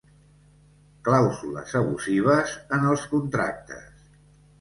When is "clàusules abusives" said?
1.07-2.55